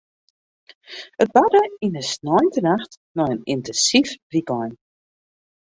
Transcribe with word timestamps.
It 1.23 1.31
barde 1.35 1.61
yn 1.85 1.99
in 2.01 2.09
sneintenacht 2.13 2.93
nei 3.17 3.29
in 3.33 3.39
yntinsyf 3.53 4.09
wykein. 4.31 4.71